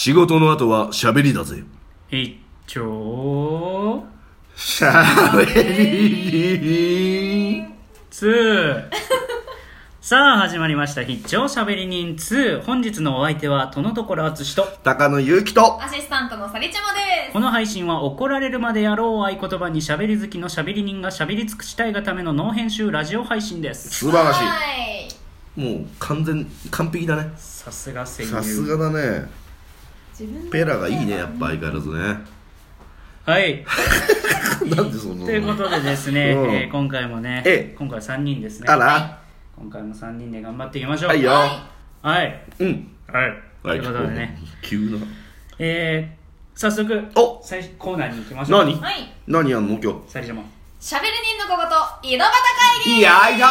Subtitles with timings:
[0.00, 1.64] 仕事の後は喋りだぜ。
[2.08, 4.04] 一丁
[4.54, 7.64] 喋り
[8.08, 8.90] 2
[10.00, 11.02] さあ始まりました。
[11.02, 15.82] 必聴しゃべり人2本日のお相手はとのところあつしと高野ゆうきと。
[15.82, 16.98] アシスタントのさりちゃまで
[17.30, 17.32] す。
[17.32, 23.90] この配信は怒られるまでやろうを合言葉にしゃべり好きのしゃべり人がしゃべり尽くしたいがためのノー編集ラジオ配信です。
[23.90, 25.10] 素晴らしはいい。
[25.60, 27.32] もう完全完璧だね。
[27.36, 28.28] さすが声優。
[28.28, 29.47] さすがだね
[30.50, 32.18] ペラがいいねやっぱ相変わらずね。
[33.24, 33.64] はい。
[34.74, 36.54] なんでそんなということでですね、うん。
[36.54, 37.76] えー今回もねええ。
[37.78, 38.66] 今回3人ですね。
[38.68, 39.18] あら。
[39.56, 41.08] 今回も3人で頑張っていきましょう。
[41.10, 41.32] はいよ。
[42.02, 42.42] はい。
[42.60, 42.88] うん。
[43.12, 43.32] はい。
[43.62, 43.78] とはい。
[43.78, 44.38] いうことでね。
[44.62, 44.98] 急な。
[45.58, 47.40] えー、早速お。
[47.44, 48.64] 最初コーナーに行きましょう。
[48.64, 48.80] 何？
[48.80, 49.12] はい。
[49.26, 50.12] 何やんの今日？
[50.80, 51.56] しゃべり人の小
[52.02, 52.32] 言井戸端
[52.84, 52.98] 会議。
[52.98, 53.50] いやいやー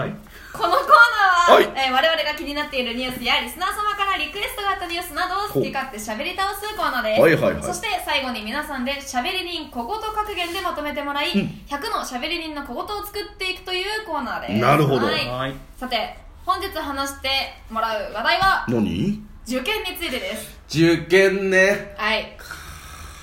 [0.00, 0.10] はい
[0.52, 1.64] このコーナーは、はい。
[1.64, 7.62] えー我々が気になっているニュースやリスナー様からリクエストがあったニュースなどを好き勝手しゃべり倒すコーナーです、はいはいはい。
[7.62, 14.60] そして最後に皆さんでしゃべり人小言格言でまとめてもらい、100のしゃべり人の小言を作っていくというコーナーです。
[14.60, 15.06] なるほど。
[15.06, 15.26] はい。
[15.26, 17.28] はいさて本日話して
[17.68, 19.22] もらう話題は何？
[19.46, 20.58] 受験についてです。
[20.68, 21.94] 受験ね。
[21.96, 22.36] はい。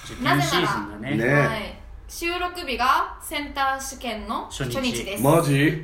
[0.05, 1.17] 受験シーズンだね。
[1.17, 1.33] ね。
[1.33, 1.75] はい、
[2.07, 5.23] 収録日がセンター試験の初日です。
[5.23, 5.83] マジ？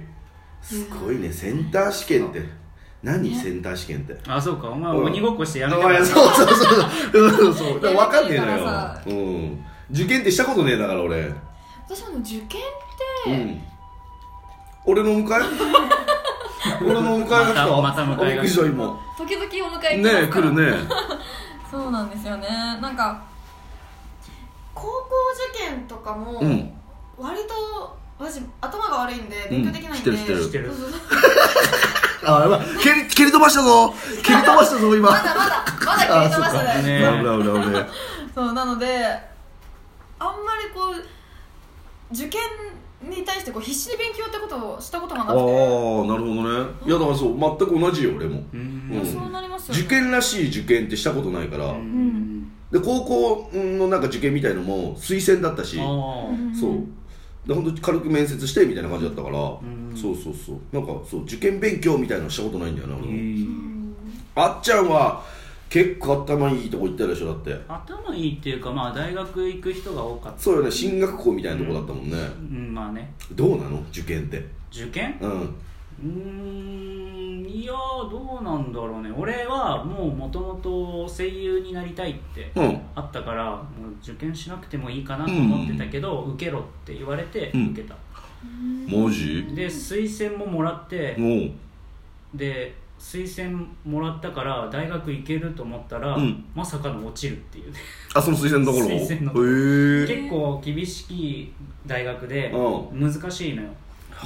[0.62, 1.32] すごいね。
[1.32, 2.42] センター試験って。
[3.04, 3.36] 何？
[3.36, 4.18] センター試験って。
[4.28, 4.70] あそうか。
[4.70, 5.06] お前うん。
[5.06, 7.32] 鬼ごっこしてやめてあいやそうそうそう。
[7.32, 7.82] そうそう。
[7.82, 8.98] だから分かんねえのよ。
[9.08, 9.66] うん。
[9.92, 11.20] 受験ってしたことねえんだから俺。
[11.20, 11.36] う
[11.90, 12.48] 私あの受験っ
[13.26, 13.62] て、ん。
[14.86, 15.44] 俺の迎え？
[16.86, 20.52] 俺の迎えが来たまたまた迎えがあびっくりした今時々お迎えねえ来ますから。
[20.52, 20.78] 来るね。
[21.72, 22.48] そうなんですよね。
[22.82, 23.22] なんか
[24.74, 25.10] 高校
[25.54, 26.72] 受験とかも、うん。
[27.18, 30.44] 割と私頭が悪いんで勉強できないんで、うん知ってる。
[30.44, 30.68] 知ってる。
[30.72, 31.00] そうそうそう。
[32.24, 32.60] あやばい。
[32.82, 33.94] 蹴り蹴り飛ばしたぞ。
[34.24, 35.10] 蹴り飛ばしたぞ今。
[35.10, 37.88] まだまだまだ蹴り飛ばしてないね危ない危ない危ない。
[38.36, 38.86] そうなので
[40.20, 40.34] あんま
[40.64, 42.42] りこう受験
[43.10, 45.40] に対してこう必死で勉強ってことをしたことがなああくて。
[45.40, 46.70] ーなるほどね。
[46.86, 48.44] いやだからそう全く同じよ俺も。
[48.54, 48.92] うん。
[48.94, 49.06] うん。
[49.06, 49.82] そうなりますよね。
[49.82, 52.52] 受験らしい受験ってしたことないから、うん。
[52.72, 55.80] で高校のなんか受験みたいのも推薦だったし。
[55.82, 56.56] あうん。
[56.56, 56.84] そう
[57.46, 59.94] で本当に軽く面接してみたいな感じだったから、ん。
[59.96, 60.58] そうそうそう。
[60.72, 62.96] なんかそう受験勉強みたいなのしたことないんだよな
[64.36, 65.24] あっちゃんは
[65.70, 67.60] 結構頭いいとこ行ったでしょだって。
[67.68, 70.40] 頭いいっていうかまあ大学行く人が多かった。
[70.40, 73.14] そうよね進学校みたいなとこだったもんね、うんまあね。
[73.34, 74.46] どうなの受験って。
[74.72, 75.18] 受験？
[75.22, 75.56] うん
[76.04, 79.12] うーんいやーどうなんだろうね。
[79.16, 82.82] 俺はもうもともと声優になりたいってうん。
[82.96, 83.64] あったからもう
[84.02, 87.68] 受験しなくてもいいかなと思ってたけど、受けろって言われてうん。
[87.72, 87.96] 受けた、
[88.88, 89.44] マジ？
[89.56, 91.16] で推薦ももらって
[92.34, 96.46] で推薦もらったから大学行けると思ったら、うん。
[96.56, 97.80] まさかの落ちるっていうね。
[98.14, 101.52] あその推薦のところ 推薦のとこへえ結構厳しい
[101.86, 103.70] 大学でう難しいのよ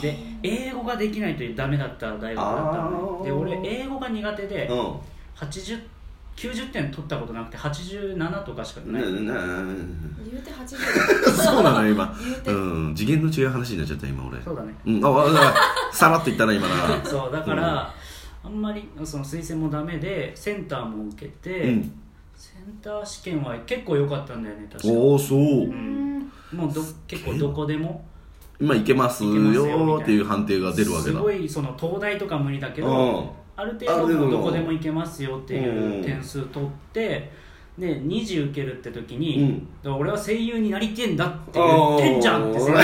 [0.02, 5.00] で英語ができないとダメだった大学だったので俺英語が苦手でうん。
[5.36, 5.82] 80
[6.36, 9.16] 90点取ったことなくて87とかしかない、言う
[10.44, 12.14] て80そうなのよ今。
[12.44, 12.96] 言うん。
[12.96, 14.42] 次元の違う話になっちゃった今俺。
[14.42, 14.74] そうだね。
[14.86, 15.06] うん。
[15.06, 16.76] ああさらっと言ったな今な。
[17.06, 17.94] そうだから、
[18.44, 21.92] あんまりその推薦もダメでセンターも受けて、うん。
[22.36, 24.94] センター試験は結構良かったんだよね確か。
[24.94, 25.40] おおそう。
[25.40, 26.30] うん。
[26.52, 28.04] もうど結構どこでも
[28.60, 31.18] 今いけますいけますよっていう判定が出るわけだ。
[31.18, 33.30] すごいその東大とか無理だけど、うん。
[33.58, 37.32] ある程度どこでも行けますよっていう点数取って
[37.78, 42.84] で2次受けるって時に、俺は声優になりてんだって言ってんじゃんって先生が。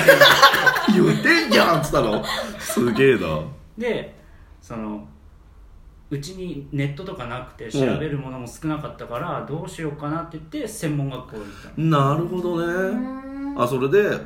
[0.93, 2.23] 言ってんじゃんっつったの？
[2.59, 3.41] すげえな。
[3.77, 4.15] で
[4.61, 5.07] その
[6.09, 12.15] うちにネットとかなくて調べるものも少なかったから、どうしようかなって言って専門学校に行ったの。
[12.15, 13.55] なるほどね。
[13.57, 14.17] あそれで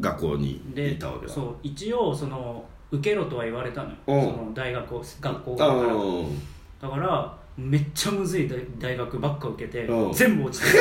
[0.00, 1.32] 学校に行でったわけだ。
[1.32, 4.22] そう一応その受けろとは言われたのよ、うん。
[4.22, 6.38] その大学を学校からー
[6.80, 10.12] だからめっちゃむずい大大学ばっか受けて、うん。
[10.12, 10.78] 全部落ちて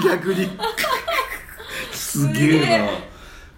[0.04, 0.48] 逆に。
[1.92, 2.60] すげえ。
[2.60, 2.66] な。
[2.66, 2.88] え。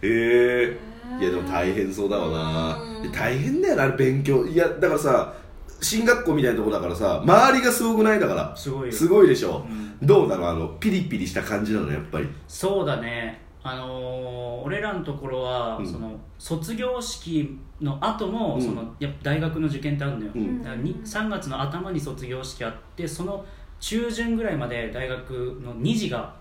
[0.02, 0.78] え
[1.20, 3.02] いやでも大変そうだわな。
[3.02, 4.44] で大変だよなあれ勉強。
[4.44, 5.34] いやだからさ
[5.80, 8.54] 進学校みたいなとこだからさ周りがすごくないだから。
[8.56, 8.92] すごいよ。
[8.92, 10.06] すごいでしょ、うん。
[10.06, 12.28] どうなのあのピリピリした感じなのやっぱり。
[12.48, 15.86] そうだねあのー俺らのところは、うん。
[15.86, 18.62] その卒業式の後も、うん。
[18.62, 20.58] そのやっぱ大学の受験ってあるのよ、うん。
[20.62, 23.44] だからに3月の頭に卒業式あってその
[23.78, 25.30] 中旬ぐらいまで大学
[25.62, 26.34] の2次が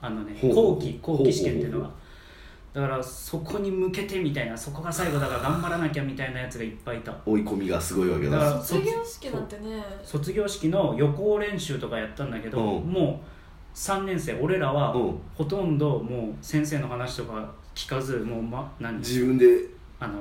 [0.00, 1.90] あのね後期後期試験っていうのが。
[2.74, 7.14] だからそこに向けてみたいなそこが最後だから頑張らなきゃみたいなやつがいっぱいいた。
[7.24, 8.32] 追い込みがすごいわけだ。
[8.32, 9.84] だから卒業式なんてね。
[10.02, 12.82] 卒業式の予行練習とかやったんだけど、うん。
[12.90, 13.33] もう
[13.74, 15.18] 3年生俺らはうん。
[15.34, 18.98] ほとんどもう先生の話とか聞かずもう、ま、何？
[18.98, 19.46] 自分で。
[19.98, 20.14] あの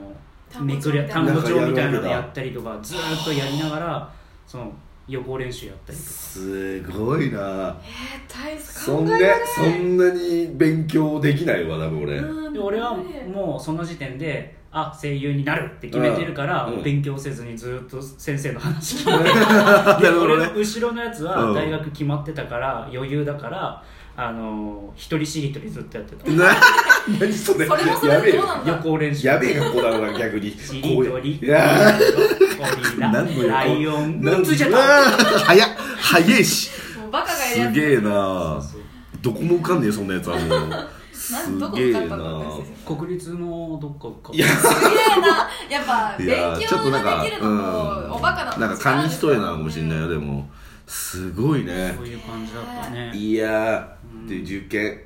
[0.51, 1.31] 単語帳めくりみたいな。
[1.31, 4.13] 単語帳みたいなのなんかやったりとかずーっとやりながら
[4.47, 4.71] その
[5.07, 6.09] 予行練習やったりとか。
[6.09, 7.77] すごいな。
[7.81, 12.17] えー、大そんで考えられないそんなに勉強できないわ多分俺。
[12.17, 12.53] うん。
[12.53, 16.73] で俺はもうその時点であ声優になるって決めてるから、うん。
[16.77, 20.43] うん勉強せずにずっと先生の話聞いて なでるほどね。
[20.45, 21.53] 俺の後ろのやつはうん。
[21.53, 23.83] 大学決まってたから余裕だから
[24.15, 26.29] あの一人しりとりずっとやってた。
[26.31, 26.55] な
[27.19, 27.65] 何それ？
[27.67, 28.71] それもそれやべえよでどうなんだ？
[28.71, 29.27] 予行練習。
[29.27, 30.51] やべえ学校だな逆に。
[30.51, 31.39] しりとり。
[31.41, 31.47] い。
[31.47, 31.93] や
[32.57, 32.65] ゴ
[32.95, 33.11] リラ。
[33.11, 34.21] 何の横ライオン。
[34.21, 35.69] なんついちゃったうわー早っ。
[35.99, 36.71] 早いし。
[36.99, 38.81] もうバカがやるやげえなそう
[39.21, 40.47] どこも受かんねえそんなやつはもう。
[40.47, 40.49] す
[41.31, 41.75] なんどか
[42.85, 44.33] 国立のどっかか。
[44.33, 44.47] いや。
[44.47, 44.87] すげ
[45.17, 45.49] えな。
[45.69, 50.49] やっぱい勉やちょっと強なんかができるのとおバカなのなんか紙一重なのかもしれないよでも。
[50.85, 51.93] すごいね。
[51.95, 53.11] そういう感じだったね。
[53.15, 54.99] いやーで受験。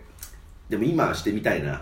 [0.70, 1.82] でも今はしてみたいな。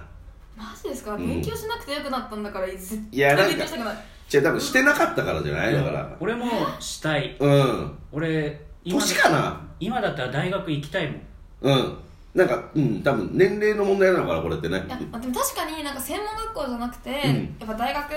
[0.58, 1.28] マジですか、うん。
[1.28, 3.96] 勉強しなくてよくなったんだから絶いやなんか対勉強したくない。
[4.28, 5.74] じゃあ多分してなかったからじゃない？
[5.74, 6.18] だから。
[6.20, 6.46] 俺も
[6.80, 7.38] したい。
[7.40, 7.98] うん。
[8.12, 9.62] 俺今年かな？
[9.80, 11.22] 今だったら大学行きたいもん。
[11.62, 11.98] うん
[12.36, 14.84] なんかうん多分年齢の問題なのかなこれってね。
[14.86, 17.56] いやでも確かになんか専門学校じゃなくて、ん。
[17.60, 18.12] やっぱ大学、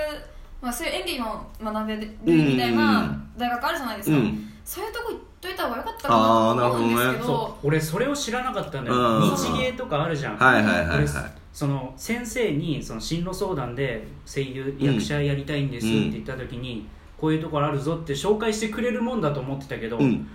[0.60, 4.52] まあ、そういう演技も学べるみたいな大学あるじゃないですか、うん。
[4.64, 7.24] そういうとこ行っといた方がよかったかなと思うんですけど。
[7.24, 8.96] そう俺それを知らなかったんだよ。
[8.96, 9.36] うん。
[9.36, 10.36] 日芸とかあるじゃん。
[10.36, 10.98] はいはいはいはい。
[10.98, 11.06] 俺
[11.52, 20.28] その先生にその進路相談で声優役者やりたいんですって言った時に、こういうところあるぞって紹介してくれるもんだと思ってたけど、うん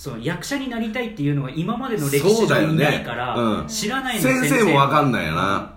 [0.00, 5.74] その役者になりたいっていうのが今までの歴史上にそうだよねないから、うん知らないの先生も分かんないようんな。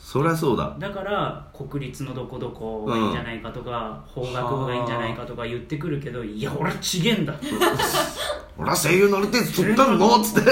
[0.00, 0.76] そりゃそうだ。
[0.78, 7.34] だから国立のどこどこがいいんじゃないかとか、法学部がいいんじゃないかとか言ってくるけどいや俺はちげえんだ
[8.56, 10.20] 俺は声優なりてえって取ったの？
[10.20, 10.50] っつって。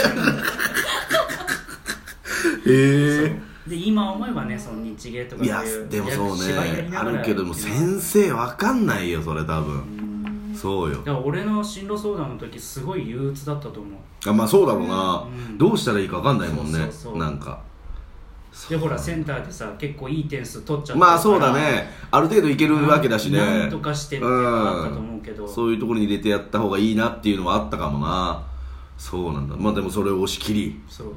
[2.67, 3.41] へえ。
[3.69, 6.91] で今思えばねその日芸とかいやでもそうね。
[6.97, 10.02] あるけども先生わかんないよそれ多分
[10.63, 10.99] そうよ。
[10.99, 14.31] だから俺の進路相談の時すごい憂鬱だったと思う。
[14.31, 15.59] あまあそうだろうな、うん。
[15.59, 16.73] どうしたらいいかわかんないもんね。
[16.73, 17.19] そうそうそう。
[17.19, 17.61] なんか。
[18.69, 21.89] でほらセンターでさ結構いい点数取っちゃったまあそうだね。
[22.13, 23.39] ある程度いけるわけだしね。
[23.39, 28.47] なんとかしてっていうのがあったと思うけど、そういうところに入れてやった方がいいなっていうのはあったかもな。
[28.97, 29.57] そうなんだ。
[29.57, 30.81] まあでもそれを押し切り。
[30.89, 31.15] そう。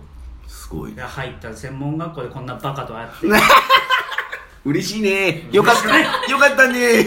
[0.47, 0.95] すごい。
[0.95, 3.27] 入った専門学校でこんなバカと会って。
[4.65, 5.47] 嬉しいね。
[5.51, 5.99] よかった。
[6.31, 7.05] よかったね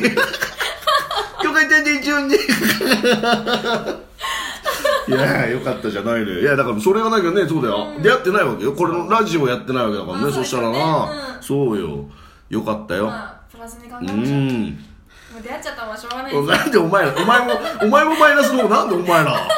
[1.94, 2.36] よかったねジュンね
[5.08, 6.40] いやよかったじゃないのよ。
[6.40, 8.74] いやだからそれがなきゃねそうだよ、出会ってないわけよ。
[8.74, 10.70] これのラジオやってないわけだからね、まあそしたら。
[10.70, 11.42] な、うん。
[11.42, 12.04] そうよ。
[12.50, 14.78] よかったよ、まあプラスに考えうましょう、もん。
[15.38, 16.32] う出会っちゃったのはしょうがない。
[16.32, 17.52] で すなんでお前らお前も
[17.82, 19.32] お前もマイナスの方なんでお前ら。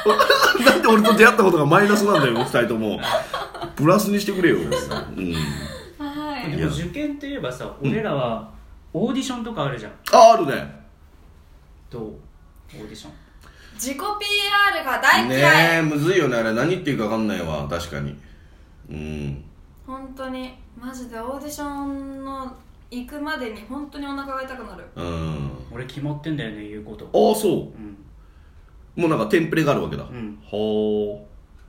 [0.66, 3.00] なんで俺と出会ったことがマイナスなんだよ二人とも。
[3.74, 6.56] プラスにしてくれよ、 うん、はい。
[6.56, 8.48] でも受験って言えばさ俺らは
[8.92, 9.92] オーディションとかあるじゃん。
[10.12, 10.79] ああるね
[11.90, 13.12] どうオーディション？
[13.74, 16.52] 自己 PR が大ね嫌い、えむずいよねあれ。
[16.52, 17.66] 何言っていいか分かんないわ。
[17.68, 18.16] 確かに。
[18.90, 19.44] うん。
[19.86, 20.54] 本当に。
[20.78, 22.56] マジでオーディションの
[22.90, 24.84] 行くまでに本当にお腹が痛くなる。
[24.96, 25.50] うん。
[25.72, 27.06] 俺決まってんだよね言うこと。
[27.06, 27.52] ああそう。
[27.80, 27.96] ん。
[28.96, 30.38] うもうなんかテンプレがあるわけだ、うん。
[30.44, 31.26] ほ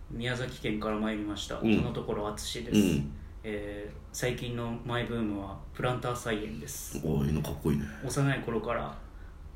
[0.09, 1.77] 宮崎県から参りました、うん。
[1.81, 3.11] このところ淳です、うん。
[3.43, 6.97] えー最近のマイブームはプランター菜園です。
[6.97, 7.85] うおいいのかっこいいね。
[8.05, 8.93] 幼い頃から、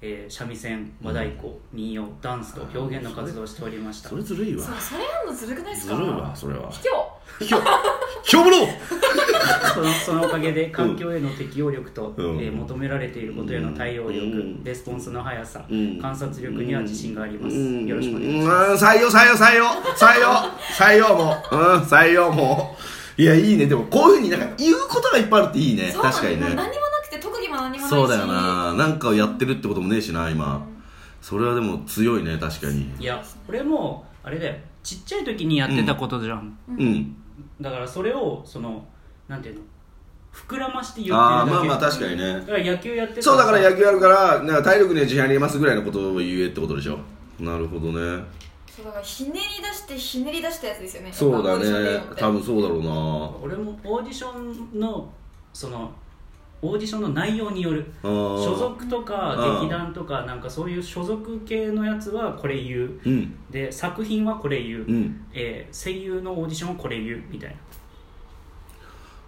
[0.07, 4.09] えー三味線和太鼓民謡ダンスと表現の活動をしておりました。
[4.09, 4.63] それずるいわ。
[4.63, 5.95] そうそれやんのずるくないですか？
[5.95, 6.69] ずるいわそれは。
[6.71, 7.45] 卑怯。
[7.45, 7.61] ひょ
[8.23, 8.57] ひょぶろ
[9.73, 12.25] そのそのおかげで環境への適応力と、うん。
[12.37, 14.63] えー求められていることへの対応力、うん。
[14.63, 15.99] レスポンスの速さ、うん。
[15.99, 17.85] 観察力には自信があります、うん。
[17.87, 18.89] よろしくお願いします、うん。
[18.89, 19.65] 採用採用採用。
[19.95, 20.27] 採用。
[20.77, 21.37] 採用も。
[21.51, 21.81] ううん。
[21.81, 22.75] 採用も。
[23.17, 23.65] ういやいいね。
[23.65, 25.93] でもこういうふうになんか言うことがいっぱいあるっていいね。
[26.01, 26.53] 確かにね。
[26.53, 26.67] 何
[27.89, 28.73] ないしそうだよな。
[28.73, 30.65] なんかをやってるってこともねえしな今。
[31.21, 32.93] それはでも強いね確かに。
[32.99, 34.55] いや俺もあれだよ。
[34.83, 37.15] ちっちゃい時にやってたことじゃん、うん。
[37.59, 38.85] だからそれをその
[39.27, 39.61] なんていうの？
[40.31, 42.33] 膨らまして言ってるああだけまあまあ確かにね。
[42.33, 46.99] だから野球やってたそうだからや野球やるからなんか体力には自信ありますぐらいのことを言えってことでしょ。
[47.39, 48.23] なるほどね。
[48.67, 51.09] そうだからひねり出してひねり出したやつですよね。
[51.11, 51.65] そうだね。
[52.17, 52.89] 多分そうだろうな。
[53.41, 55.09] 俺もオーディションの
[55.53, 55.91] その
[56.61, 57.85] オーディションの内容による。
[58.01, 62.99] 所属とかうん劇団とかなんかそういう所属系のやつはこれ言う。
[63.05, 63.35] うん。
[63.51, 65.25] で作品はこれ言う、うん。
[65.33, 67.55] えー声優のオーディションはこれ言うみたいな。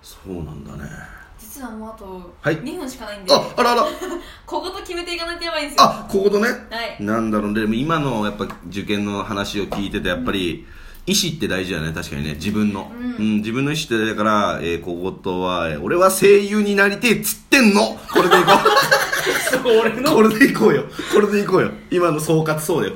[0.02, 0.90] そうなんだね。
[1.38, 2.58] 実はもうあとはい。
[2.60, 3.84] 2分しかないんで、ああらあら。
[4.46, 5.84] 小言決めていかないとやばいんですよ。
[5.84, 6.48] あこことね。
[6.48, 6.56] は
[7.00, 7.04] い。
[7.04, 7.62] なんだろうね。
[7.62, 10.66] でも今のやっぱ受験の話を聞いててやっぱり、
[11.08, 11.94] 意思って大事だよね。
[11.94, 12.34] 確かにね。
[12.34, 13.38] 自分の、うん。
[13.38, 17.98] 自分の意思って大事だから、えー、小言は、えー俺は声優になりてえっつってんの。
[18.12, 18.52] これでいこ
[19.72, 19.80] う。
[19.80, 20.12] 俺の。
[20.12, 20.84] これでいこうよ。
[21.14, 21.72] これでいこうよ。
[21.90, 22.96] 今の総括そうだよ。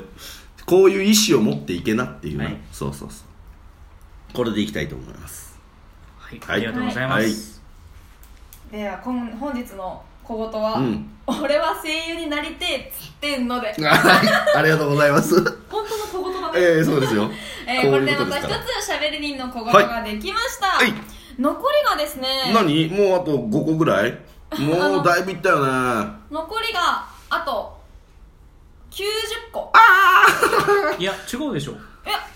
[0.65, 2.57] こういう意思を持っていけなっていうね、はい。
[2.73, 4.33] そうそうそう。
[4.33, 5.57] これでいきたいと思います。
[6.17, 6.57] はい、はい。
[6.57, 7.61] ありがとうございます、
[8.71, 11.09] では今本日の小言は、うん。
[11.27, 13.67] 俺は声優になりてえっつってんので。
[13.83, 14.57] はい。
[14.57, 15.60] ありがとうございます
[16.51, 17.31] 本当の小言だね、えー、そうですよ
[17.67, 18.47] えーこれでまた一
[18.81, 20.93] つしゃべり人の小言ができました、はい。
[21.39, 22.51] 残りがですね。
[22.53, 22.87] 何？
[22.89, 24.17] もうあと5個ぐらい？
[24.59, 25.71] もうだいぶいったよね。
[26.29, 27.79] 残りがあと
[28.91, 29.01] 90
[29.53, 29.71] 個。
[30.99, 31.73] いや違うでしょ。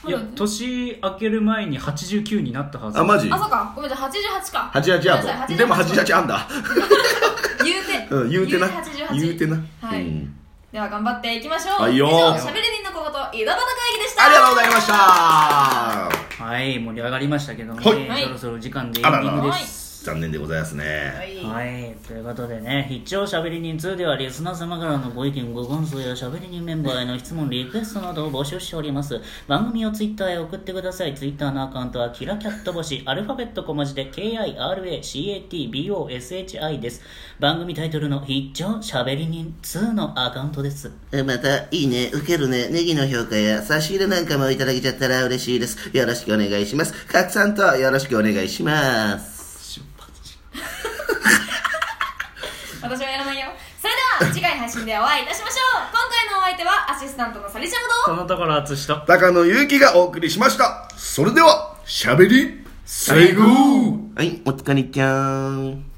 [0.08, 3.00] いや年明ける前に89になったはず。
[3.00, 3.30] あマジ？
[3.30, 3.74] あそうか。
[3.76, 4.10] ごめんなさい。
[4.12, 4.72] 88か。
[4.74, 6.48] 88ごめんなさいあとでも88あんだ。
[7.66, 8.68] 言うて、うん言うてな。
[8.68, 9.58] 88言うてな。
[9.82, 10.36] はい、うん。
[10.72, 11.82] では頑張っていきましょう。
[11.82, 12.85] はいよ以上しゃべり人の小言
[13.34, 14.26] 井戸端会議でした。
[14.26, 14.94] ありがとうございました。
[14.94, 18.24] はい盛り上がりましたけども、はいはい。
[18.24, 29.20] そろそろ時間でエンディングです残念でございますねはいはい、ということでね、必聴しゃべり人2ではリスナー様からのご意見、ご感想やしゃべり人メンバーへの質問、リクエストなどを募集しております。
[29.48, 31.16] 番組をツイッターへ送ってください。
[31.16, 37.02] ツイッターのアカウントはキラキャット星、アルファベット小文字で KIRACATBOSHI です。
[37.40, 40.92] 番組タイトルの必聴しゃべり人2のアカウントです。
[41.12, 45.90] えまた、いいね、受けるね、ネギの評価や差し入れなんかもいただけちゃったら嬉しいです。
[45.94, 46.94] よろしくお願いします。
[47.08, 49.36] 拡散とよろしくお願いします。
[52.86, 53.48] 私はやらないよ
[53.82, 55.82] それでは次回配信でお会いいたしましょう。
[55.92, 58.12] 今回のお相手はアシスタントのサリちゃんと。
[58.12, 59.02] このところ、あつしと。
[59.08, 60.90] 高野ゆうきがお送りしました。
[60.98, 63.44] それではしゃべり最後。
[64.16, 65.95] はい、おつかりちゃん。